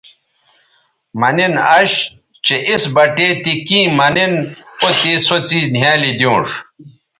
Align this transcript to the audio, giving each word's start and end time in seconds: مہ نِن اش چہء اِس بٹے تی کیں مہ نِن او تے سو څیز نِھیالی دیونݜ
مہ 1.19 1.29
نِن 1.35 1.53
اش 1.77 1.91
چہء 2.45 2.61
اِس 2.69 2.83
بٹے 2.95 3.27
تی 3.43 3.53
کیں 3.67 3.87
مہ 3.97 4.07
نِن 4.15 4.33
او 4.81 4.89
تے 4.99 5.13
سو 5.25 5.35
څیز 5.47 5.65
نِھیالی 5.73 6.11
دیونݜ 6.19 6.47